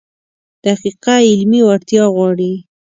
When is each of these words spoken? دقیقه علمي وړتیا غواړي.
دقیقه 0.65 1.15
علمي 1.29 1.61
وړتیا 1.63 2.03
غواړي. 2.15 2.53